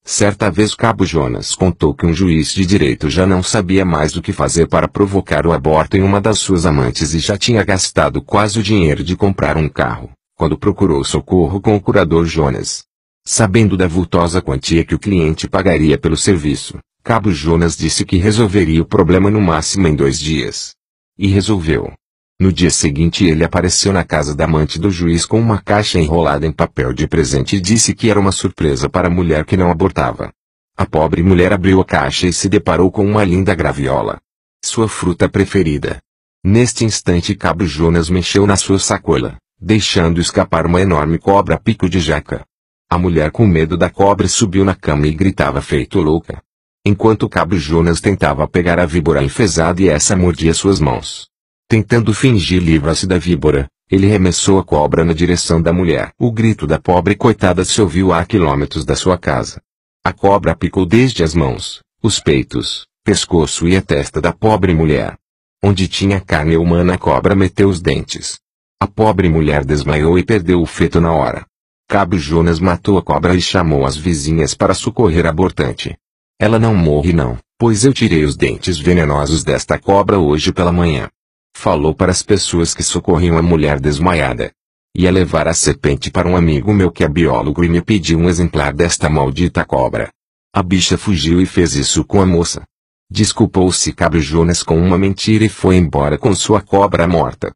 Certa 0.03 0.51
vez 0.51 0.75
Cabo 0.75 1.03
Jonas 1.03 1.55
contou 1.55 1.95
que 1.95 2.05
um 2.05 2.13
juiz 2.13 2.53
de 2.53 2.63
direito 2.63 3.09
já 3.09 3.25
não 3.25 3.41
sabia 3.41 3.83
mais 3.83 4.15
o 4.15 4.21
que 4.21 4.31
fazer 4.31 4.67
para 4.67 4.87
provocar 4.87 5.47
o 5.47 5.51
aborto 5.51 5.97
em 5.97 6.03
uma 6.03 6.21
das 6.21 6.37
suas 6.37 6.67
amantes 6.67 7.15
e 7.15 7.19
já 7.19 7.39
tinha 7.39 7.63
gastado 7.63 8.21
quase 8.21 8.59
o 8.59 8.63
dinheiro 8.63 9.03
de 9.03 9.15
comprar 9.15 9.57
um 9.57 9.67
carro, 9.67 10.11
quando 10.41 10.57
procurou 10.57 11.03
socorro 11.03 11.61
com 11.61 11.75
o 11.75 11.79
curador 11.79 12.25
Jonas. 12.25 12.83
Sabendo 13.23 13.77
da 13.77 13.87
vultosa 13.87 14.41
quantia 14.41 14.83
que 14.83 14.95
o 14.95 14.97
cliente 14.97 15.47
pagaria 15.47 15.99
pelo 15.99 16.17
serviço, 16.17 16.79
Cabo 17.03 17.31
Jonas 17.31 17.77
disse 17.77 18.03
que 18.03 18.17
resolveria 18.17 18.81
o 18.81 18.85
problema 18.85 19.29
no 19.29 19.39
máximo 19.39 19.87
em 19.87 19.95
dois 19.95 20.19
dias. 20.19 20.73
E 21.15 21.27
resolveu. 21.27 21.93
No 22.39 22.51
dia 22.51 22.71
seguinte 22.71 23.23
ele 23.23 23.43
apareceu 23.43 23.93
na 23.93 24.03
casa 24.03 24.33
da 24.33 24.45
amante 24.45 24.79
do 24.79 24.89
juiz 24.89 25.27
com 25.27 25.39
uma 25.39 25.61
caixa 25.61 25.99
enrolada 25.99 26.47
em 26.47 26.51
papel 26.51 26.91
de 26.91 27.07
presente 27.07 27.57
e 27.57 27.61
disse 27.61 27.93
que 27.93 28.09
era 28.09 28.19
uma 28.19 28.31
surpresa 28.31 28.89
para 28.89 29.09
a 29.09 29.11
mulher 29.11 29.45
que 29.45 29.55
não 29.55 29.69
abortava. 29.69 30.31
A 30.75 30.87
pobre 30.87 31.21
mulher 31.21 31.53
abriu 31.53 31.79
a 31.79 31.85
caixa 31.85 32.25
e 32.25 32.33
se 32.33 32.49
deparou 32.49 32.91
com 32.91 33.05
uma 33.05 33.23
linda 33.23 33.53
graviola. 33.53 34.19
Sua 34.65 34.89
fruta 34.89 35.29
preferida. 35.29 35.99
Neste 36.43 36.83
instante 36.83 37.35
Cabo 37.35 37.63
Jonas 37.63 38.09
mexeu 38.09 38.47
na 38.47 38.55
sua 38.55 38.79
sacola, 38.79 39.37
deixando 39.61 40.19
escapar 40.19 40.65
uma 40.65 40.81
enorme 40.81 41.19
cobra 41.19 41.59
pico 41.59 41.87
de 41.87 41.99
jaca. 41.99 42.43
A 42.89 42.97
mulher 42.97 43.29
com 43.29 43.45
medo 43.45 43.77
da 43.77 43.91
cobra 43.91 44.27
subiu 44.27 44.65
na 44.65 44.73
cama 44.73 45.05
e 45.05 45.13
gritava 45.13 45.61
feito 45.61 46.01
louca. 46.01 46.41
Enquanto 46.83 47.23
o 47.23 47.29
cabo 47.29 47.55
Jonas 47.55 48.01
tentava 48.01 48.47
pegar 48.47 48.79
a 48.79 48.87
víbora 48.87 49.23
enfesada 49.23 49.81
e 49.83 49.87
essa 49.87 50.17
mordia 50.17 50.51
suas 50.53 50.79
mãos. 50.79 51.29
Tentando 51.69 52.11
fingir 52.11 52.59
livrar-se 52.59 53.05
da 53.05 53.19
víbora, 53.19 53.69
ele 53.89 54.07
remessou 54.07 54.57
a 54.57 54.63
cobra 54.63 55.05
na 55.05 55.13
direção 55.13 55.61
da 55.61 55.71
mulher. 55.71 56.11
O 56.17 56.31
grito 56.31 56.65
da 56.65 56.79
pobre 56.79 57.15
coitada 57.15 57.63
se 57.63 57.79
ouviu 57.79 58.11
a 58.11 58.25
quilômetros 58.25 58.83
da 58.83 58.95
sua 58.95 59.17
casa. 59.17 59.61
A 60.03 60.11
cobra 60.11 60.55
picou 60.55 60.85
desde 60.85 61.23
as 61.23 61.35
mãos, 61.35 61.81
os 62.01 62.19
peitos, 62.19 62.87
pescoço 63.03 63.67
e 63.67 63.75
a 63.75 63.81
testa 63.81 64.19
da 64.19 64.33
pobre 64.33 64.73
mulher. 64.73 65.15
Onde 65.63 65.87
tinha 65.87 66.19
carne 66.19 66.57
humana 66.57 66.95
a 66.95 66.97
cobra 66.97 67.35
meteu 67.35 67.69
os 67.69 67.79
dentes. 67.79 68.39
A 68.81 68.87
pobre 68.87 69.29
mulher 69.29 69.63
desmaiou 69.63 70.17
e 70.17 70.23
perdeu 70.23 70.59
o 70.59 70.65
feto 70.65 70.99
na 70.99 71.13
hora. 71.13 71.45
Cabo 71.87 72.17
Jonas 72.17 72.59
matou 72.59 72.97
a 72.97 73.03
cobra 73.03 73.35
e 73.35 73.39
chamou 73.39 73.85
as 73.85 73.95
vizinhas 73.95 74.55
para 74.55 74.73
socorrer 74.73 75.27
a 75.27 75.29
abortante. 75.29 75.95
Ela 76.39 76.57
não 76.57 76.73
morre 76.73 77.13
não, 77.13 77.37
pois 77.59 77.85
eu 77.85 77.93
tirei 77.93 78.23
os 78.23 78.35
dentes 78.35 78.79
venenosos 78.79 79.43
desta 79.43 79.77
cobra 79.77 80.17
hoje 80.17 80.51
pela 80.51 80.71
manhã. 80.71 81.07
Falou 81.55 81.93
para 81.93 82.11
as 82.11 82.23
pessoas 82.23 82.73
que 82.73 82.81
socorriam 82.81 83.37
a 83.37 83.43
mulher 83.43 83.79
desmaiada. 83.79 84.51
Ia 84.97 85.11
levar 85.11 85.47
a 85.47 85.53
serpente 85.53 86.09
para 86.09 86.27
um 86.27 86.35
amigo 86.35 86.73
meu 86.73 86.91
que 86.91 87.03
é 87.03 87.07
biólogo 87.07 87.63
e 87.63 87.69
me 87.69 87.83
pediu 87.83 88.17
um 88.17 88.27
exemplar 88.27 88.73
desta 88.73 89.07
maldita 89.07 89.63
cobra. 89.63 90.09
A 90.51 90.63
bicha 90.63 90.97
fugiu 90.97 91.39
e 91.39 91.45
fez 91.45 91.75
isso 91.75 92.03
com 92.03 92.19
a 92.19 92.25
moça. 92.25 92.63
Desculpou-se 93.11 93.93
Cabo 93.93 94.19
Jonas 94.19 94.63
com 94.63 94.81
uma 94.81 94.97
mentira 94.97 95.45
e 95.45 95.49
foi 95.49 95.75
embora 95.75 96.17
com 96.17 96.33
sua 96.33 96.61
cobra 96.61 97.07
morta. 97.07 97.53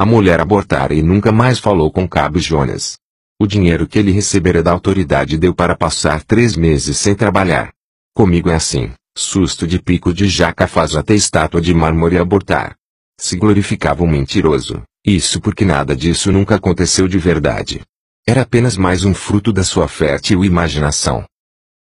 A 0.00 0.06
mulher 0.06 0.40
abortara 0.40 0.94
e 0.94 1.02
nunca 1.02 1.32
mais 1.32 1.58
falou 1.58 1.90
com 1.90 2.08
Cabo 2.08 2.38
Jonas. 2.38 2.96
O 3.36 3.48
dinheiro 3.48 3.84
que 3.84 3.98
ele 3.98 4.12
recebera 4.12 4.62
da 4.62 4.70
autoridade 4.70 5.36
deu 5.36 5.52
para 5.52 5.76
passar 5.76 6.22
três 6.22 6.54
meses 6.54 6.96
sem 6.96 7.16
trabalhar. 7.16 7.72
Comigo 8.14 8.48
é 8.48 8.54
assim, 8.54 8.92
susto 9.16 9.66
de 9.66 9.82
pico 9.82 10.14
de 10.14 10.28
jaca 10.28 10.68
faz 10.68 10.94
até 10.94 11.16
estátua 11.16 11.60
de 11.60 11.74
mármore 11.74 12.16
abortar. 12.16 12.76
Se 13.18 13.36
glorificava 13.36 14.04
um 14.04 14.06
mentiroso, 14.06 14.84
isso 15.04 15.40
porque 15.40 15.64
nada 15.64 15.96
disso 15.96 16.30
nunca 16.30 16.54
aconteceu 16.54 17.08
de 17.08 17.18
verdade. 17.18 17.80
Era 18.24 18.42
apenas 18.42 18.76
mais 18.76 19.04
um 19.04 19.12
fruto 19.12 19.52
da 19.52 19.64
sua 19.64 19.88
fértil 19.88 20.44
imaginação. 20.44 21.24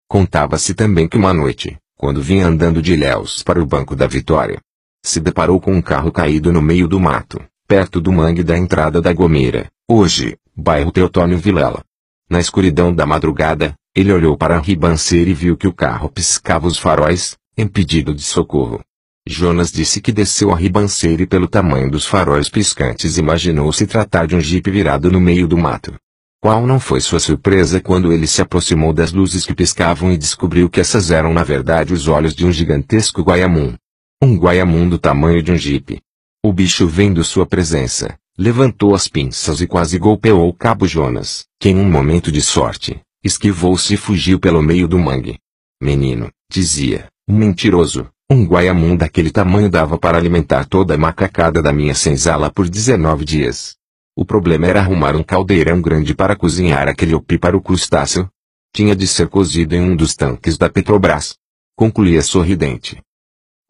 Contava-se 0.07 0.75
também 0.75 1.07
que 1.07 1.17
uma 1.17 1.33
noite, 1.33 1.79
quando 1.97 2.21
vinha 2.21 2.45
andando 2.45 2.79
de 2.79 2.93
Ilhéus 2.93 3.41
para 3.41 3.59
o 3.59 3.65
Banco 3.65 3.95
da 3.95 4.05
Vitória, 4.05 4.59
se 5.03 5.19
deparou 5.19 5.59
com 5.59 5.73
um 5.73 5.81
carro 5.81 6.11
caído 6.11 6.51
no 6.53 6.61
meio 6.61 6.87
do 6.87 6.99
mato, 6.99 7.43
perto 7.73 7.99
do 7.99 8.11
mangue 8.11 8.43
da 8.43 8.55
entrada 8.55 9.01
da 9.01 9.11
Gomeira, 9.11 9.67
hoje, 9.89 10.37
bairro 10.55 10.91
Teotônio 10.91 11.39
Vilela. 11.39 11.83
Na 12.29 12.39
escuridão 12.39 12.93
da 12.93 13.03
madrugada, 13.03 13.73
ele 13.95 14.13
olhou 14.13 14.37
para 14.37 14.57
a 14.57 14.59
ribanceira 14.59 15.31
e 15.31 15.33
viu 15.33 15.57
que 15.57 15.67
o 15.67 15.73
carro 15.73 16.07
piscava 16.07 16.67
os 16.67 16.77
faróis, 16.77 17.35
em 17.57 17.67
pedido 17.67 18.13
de 18.13 18.21
socorro. 18.21 18.79
Jonas 19.27 19.71
disse 19.71 19.99
que 20.01 20.11
desceu 20.11 20.51
a 20.51 20.55
ribanceira 20.55 21.23
e 21.23 21.25
pelo 21.25 21.47
tamanho 21.47 21.89
dos 21.89 22.05
faróis 22.05 22.47
piscantes 22.47 23.17
imaginou 23.17 23.73
se 23.73 23.87
tratar 23.87 24.27
de 24.27 24.35
um 24.35 24.39
jipe 24.39 24.69
virado 24.69 25.09
no 25.09 25.19
meio 25.19 25.47
do 25.47 25.57
mato. 25.57 25.95
Qual 26.39 26.67
não 26.67 26.79
foi 26.79 27.01
sua 27.01 27.19
surpresa 27.19 27.81
quando 27.81 28.13
ele 28.13 28.27
se 28.27 28.39
aproximou 28.39 28.93
das 28.93 29.11
luzes 29.11 29.47
que 29.47 29.55
piscavam 29.55 30.11
e 30.11 30.17
descobriu 30.17 30.69
que 30.69 30.79
essas 30.79 31.09
eram 31.09 31.33
na 31.33 31.43
verdade 31.43 31.91
os 31.91 32.07
olhos 32.07 32.35
de 32.35 32.45
um 32.45 32.51
gigantesco 32.51 33.23
guaiamum. 33.23 33.73
Um 34.21 34.37
guaiamum 34.37 34.87
do 34.87 34.99
tamanho 34.99 35.41
de 35.41 35.51
um 35.51 35.57
jipe. 35.57 35.99
O 36.45 36.51
bicho 36.51 36.87
vendo 36.87 37.23
sua 37.23 37.45
presença, 37.45 38.17
Levantou 38.35 38.95
as 38.95 39.07
pinças 39.07 39.61
e 39.61 39.67
quase 39.67 39.99
golpeou 39.99 40.49
o 40.49 40.53
cabo 40.53 40.87
Jonas, 40.87 41.45
que 41.59 41.69
em 41.69 41.75
um 41.75 41.87
momento 41.87 42.31
de 42.31 42.41
sorte, 42.41 42.99
esquivou-se 43.23 43.93
e 43.93 43.97
fugiu 43.97 44.39
pelo 44.39 44.59
meio 44.59 44.87
do 44.87 44.97
mangue. 44.97 45.37
Menino, 45.79 46.31
dizia, 46.49 47.09
um 47.27 47.37
mentiroso, 47.37 48.09
um 48.27 48.43
guaiamum 48.43 48.95
daquele 48.95 49.29
tamanho 49.29 49.69
dava 49.69 49.99
para 49.99 50.17
alimentar 50.17 50.65
toda 50.65 50.95
a 50.95 50.97
macacada 50.97 51.61
da 51.61 51.71
minha 51.71 51.93
senzala 51.93 52.49
por 52.49 52.67
19 52.67 53.23
dias. 53.23 53.75
O 54.15 54.25
problema 54.25 54.65
era 54.65 54.79
arrumar 54.79 55.15
um 55.15 55.21
caldeirão 55.21 55.79
grande 55.79 56.15
para 56.15 56.35
cozinhar 56.35 56.87
aquele 56.87 57.13
opíparo 57.13 57.61
crustáceo. 57.61 58.27
Tinha 58.75 58.95
de 58.95 59.05
ser 59.05 59.27
cozido 59.27 59.75
em 59.75 59.81
um 59.81 59.95
dos 59.95 60.15
tanques 60.15 60.57
da 60.57 60.71
Petrobras. 60.71 61.35
Concluía 61.75 62.23
sorridente. 62.23 62.99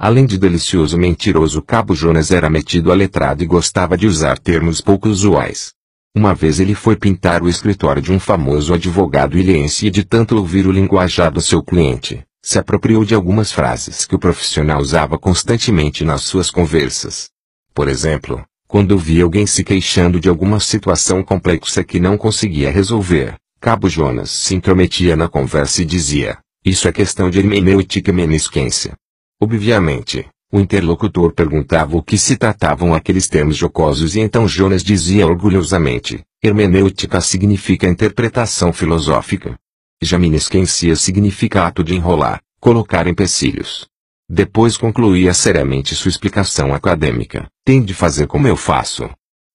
Além 0.05 0.25
de 0.25 0.37
delicioso 0.37 0.97
mentiroso 0.97 1.61
Cabo 1.61 1.95
Jonas 1.95 2.29
era 2.29 2.49
metido 2.49 2.91
a 2.91 2.93
letrado 2.93 3.41
e 3.41 3.47
gostava 3.47 3.97
de 3.97 4.05
usar 4.05 4.37
termos 4.37 4.81
pouco 4.81 5.07
usuais. 5.07 5.71
Uma 6.13 6.35
vez 6.35 6.59
ele 6.59 6.75
foi 6.75 6.97
pintar 6.97 7.41
o 7.41 7.47
escritório 7.47 8.01
de 8.01 8.11
um 8.11 8.19
famoso 8.19 8.73
advogado 8.73 9.37
ilhense 9.37 9.87
e 9.87 9.89
de 9.89 10.03
tanto 10.03 10.35
ouvir 10.35 10.67
o 10.67 10.73
linguajar 10.73 11.31
do 11.31 11.39
seu 11.39 11.63
cliente, 11.63 12.21
se 12.41 12.59
apropriou 12.59 13.05
de 13.05 13.15
algumas 13.15 13.53
frases 13.53 14.05
que 14.05 14.13
o 14.13 14.19
profissional 14.19 14.81
usava 14.81 15.17
constantemente 15.17 16.03
nas 16.03 16.23
suas 16.23 16.51
conversas. 16.51 17.29
Por 17.73 17.87
exemplo, 17.87 18.43
quando 18.67 18.91
ouvia 18.91 19.23
alguém 19.23 19.47
se 19.47 19.63
queixando 19.63 20.19
de 20.19 20.27
alguma 20.27 20.59
situação 20.59 21.23
complexa 21.23 21.81
que 21.81 21.97
não 21.97 22.17
conseguia 22.17 22.69
resolver, 22.69 23.35
Cabo 23.61 23.87
Jonas 23.87 24.31
se 24.31 24.53
intrometia 24.53 25.15
na 25.15 25.29
conversa 25.29 25.81
e 25.81 25.85
dizia, 25.85 26.39
isso 26.65 26.89
é 26.89 26.91
questão 26.91 27.29
de 27.29 27.39
hermenêutica 27.39 28.11
menisquência. 28.11 28.97
Obviamente, 29.43 30.25
o 30.49 30.57
interlocutor 30.57 31.33
perguntava 31.33 31.97
o 31.97 32.01
que 32.01 32.17
se 32.17 32.37
tratavam 32.37 32.93
aqueles 32.93 33.27
termos 33.27 33.57
jocosos 33.57 34.15
e 34.15 34.21
então 34.21 34.47
Jonas 34.47 34.81
dizia 34.81 35.27
orgulhosamente, 35.27 36.23
hermenêutica 36.41 37.19
significa 37.19 37.85
interpretação 37.85 38.71
filosófica. 38.71 39.59
Jaminesquência 40.01 40.95
significa 40.95 41.67
ato 41.67 41.83
de 41.83 41.93
enrolar, 41.93 42.39
colocar 42.57 43.05
empecilhos. 43.05 43.85
Depois 44.29 44.77
concluía 44.77 45.33
seriamente 45.33 45.93
sua 45.93 46.07
explicação 46.07 46.73
acadêmica, 46.73 47.45
tem 47.65 47.83
de 47.83 47.93
fazer 47.93 48.27
como 48.27 48.47
eu 48.47 48.55
faço. 48.55 49.09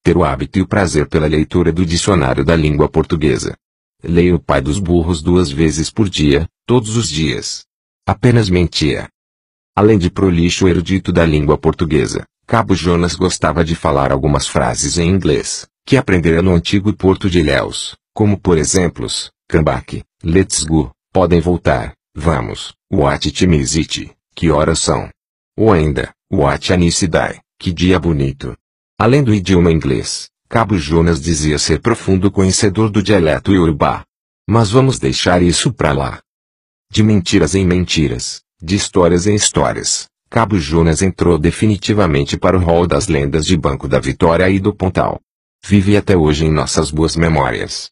Ter 0.05 0.19
o 0.19 0.23
hábito 0.23 0.59
e 0.59 0.63
o 0.63 0.69
prazer 0.69 1.09
pela 1.09 1.27
leitura 1.27 1.73
do 1.73 1.87
dicionário 1.87 2.45
da 2.45 2.55
língua 2.55 2.91
portuguesa. 2.91 3.57
Leia 4.05 4.35
o 4.35 4.39
pai 4.39 4.61
dos 4.61 4.79
burros 4.79 5.23
duas 5.23 5.51
vezes 5.51 5.91
por 5.91 6.11
dia, 6.11 6.47
todos 6.67 6.95
os 6.95 7.09
dias. 7.09 7.65
Apenas 8.07 8.51
mentia. 8.51 9.09
Além 9.79 9.97
de 9.97 10.11
prolixo 10.11 10.67
erudito 10.67 11.13
da 11.13 11.25
língua 11.25 11.57
portuguesa, 11.57 12.25
Cabo 12.49 12.75
Jonas 12.75 13.15
gostava 13.15 13.65
de 13.65 13.77
falar 13.77 14.11
algumas 14.11 14.49
frases 14.49 14.99
em 14.99 15.09
inglês, 15.09 15.69
que 15.87 15.97
aprendera 15.97 16.43
no 16.43 16.51
antigo 16.51 16.93
porto 16.93 17.31
de 17.31 17.39
Ilhéus, 17.39 17.95
como 18.13 18.37
por 18.37 18.59
exemplos, 18.59 19.31
come 19.49 19.63
back, 19.63 20.03
let's 20.25 20.65
go, 20.65 20.91
podem 21.13 21.41
voltar, 21.41 21.95
vamos, 22.13 22.75
what 22.93 23.31
time 23.31 23.57
is 23.57 23.77
it, 23.77 24.11
que 24.35 24.51
horas 24.51 24.81
são? 24.81 25.09
Ou 25.57 25.73
ainda, 25.73 26.13
what 26.29 26.73
anicidade, 26.73 27.41
que 27.57 27.71
dia 27.73 28.01
bonito. 28.01 28.57
Além 28.99 29.23
do 29.23 29.33
idioma 29.33 29.71
inglês, 29.71 30.29
Cabo 30.49 30.77
Jonas 30.77 31.21
dizia 31.21 31.57
ser 31.57 31.81
profundo 31.81 32.33
conhecedor 32.33 32.91
do 32.91 33.01
dialeto 33.01 33.53
iorubá. 33.53 34.03
Mas 34.45 34.73
vamos 34.73 34.99
deixar 34.99 35.41
isso 35.41 35.73
pra 35.73 35.93
lá. 35.93 36.19
De 36.91 37.05
mentiras 37.05 37.55
em 37.55 37.65
mentiras, 37.65 38.43
de 38.61 38.75
histórias 38.75 39.27
em 39.27 39.35
histórias, 39.35 40.09
Cabo 40.29 40.59
Jonas 40.59 41.01
entrou 41.01 41.39
definitivamente 41.39 42.37
para 42.37 42.57
o 42.57 42.61
rol 42.61 42.87
das 42.87 43.07
lendas 43.07 43.45
de 43.45 43.57
Banco 43.57 43.87
da 43.87 44.01
Vitória 44.01 44.51
e 44.51 44.59
do 44.59 44.75
Pontal. 44.75 45.21
Vive 45.65 45.97
até 45.97 46.17
hoje 46.17 46.45
em 46.45 46.51
nossas 46.51 46.91
boas 46.91 47.17
memórias. 47.17 47.91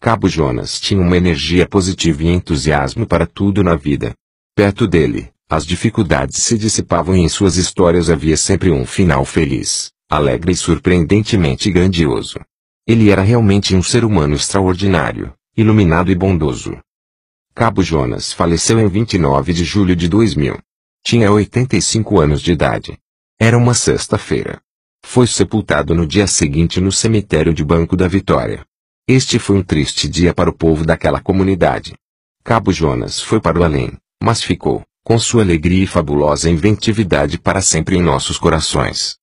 Cabo 0.00 0.28
Jonas 0.28 0.78
tinha 0.78 1.00
uma 1.00 1.16
energia 1.16 1.66
positiva 1.66 2.22
e 2.22 2.28
entusiasmo 2.28 3.06
para 3.06 3.26
tudo 3.26 3.64
na 3.64 3.74
vida. 3.74 4.14
Perto 4.54 4.86
dele, 4.86 5.30
as 5.50 5.66
dificuldades 5.66 6.44
se 6.44 6.56
dissipavam 6.56 7.16
e 7.16 7.20
em 7.20 7.28
suas 7.28 7.56
histórias 7.56 8.08
havia 8.08 8.36
sempre 8.36 8.70
um 8.70 8.86
final 8.86 9.24
feliz, 9.24 9.90
alegre 10.08 10.52
e 10.52 10.56
surpreendentemente 10.56 11.72
grandioso. 11.72 12.38
Ele 12.86 13.10
era 13.10 13.22
realmente 13.22 13.74
um 13.74 13.82
ser 13.82 14.04
humano 14.04 14.36
extraordinário, 14.36 15.34
iluminado 15.56 16.10
e 16.10 16.14
bondoso. 16.14 16.78
Cabo 17.58 17.82
Jonas 17.82 18.32
faleceu 18.32 18.78
em 18.78 18.86
29 18.86 19.52
de 19.52 19.64
julho 19.64 19.96
de 19.96 20.08
2000. 20.08 20.60
Tinha 21.04 21.32
85 21.32 22.20
anos 22.20 22.40
de 22.40 22.52
idade. 22.52 22.96
Era 23.36 23.58
uma 23.58 23.74
sexta-feira. 23.74 24.60
Foi 25.04 25.26
sepultado 25.26 25.92
no 25.92 26.06
dia 26.06 26.28
seguinte 26.28 26.80
no 26.80 26.92
cemitério 26.92 27.52
de 27.52 27.64
Banco 27.64 27.96
da 27.96 28.06
Vitória. 28.06 28.64
Este 29.08 29.40
foi 29.40 29.56
um 29.56 29.64
triste 29.64 30.08
dia 30.08 30.32
para 30.32 30.48
o 30.48 30.52
povo 30.52 30.86
daquela 30.86 31.20
comunidade. 31.20 31.96
Cabo 32.44 32.70
Jonas 32.70 33.20
foi 33.20 33.40
para 33.40 33.58
o 33.58 33.64
além, 33.64 33.90
mas 34.22 34.40
ficou, 34.40 34.84
com 35.02 35.18
sua 35.18 35.42
alegria 35.42 35.82
e 35.82 35.86
fabulosa 35.88 36.48
inventividade 36.48 37.40
para 37.40 37.60
sempre 37.60 37.96
em 37.96 38.02
nossos 38.02 38.38
corações. 38.38 39.16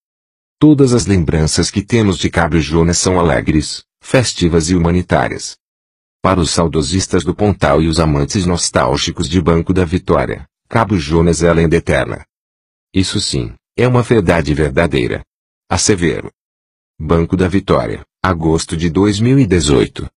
Todas 0.59 0.93
as 0.93 1.05
lembranças 1.05 1.71
que 1.71 1.81
temos 1.81 2.17
de 2.17 2.29
Cabo 2.29 2.59
Jonas 2.59 2.97
são 2.97 3.17
alegres, 3.17 3.85
festivas 4.01 4.69
e 4.69 4.75
humanitárias. 4.75 5.55
Para 6.25 6.39
os 6.39 6.49
saudosistas 6.49 7.23
do 7.23 7.35
Pontal 7.35 7.83
e 7.83 7.87
os 7.87 7.99
amantes 7.99 8.47
nostálgicos 8.47 9.29
de 9.29 9.39
Banco 9.39 9.71
da 9.71 9.85
Vitória, 9.85 10.47
Cabo 10.67 10.97
Jonas 10.97 11.43
é 11.43 11.53
lenda 11.53 11.75
eterna. 11.75 12.25
Isso 12.91 13.21
sim, 13.21 13.53
é 13.77 13.87
uma 13.87 14.01
verdade 14.01 14.51
verdadeira. 14.51 15.23
A 15.69 15.77
Severo. 15.77 16.31
Banco 16.99 17.37
da 17.37 17.47
Vitória, 17.47 18.03
agosto 18.23 18.75
de 18.75 18.89
2018. 18.89 20.09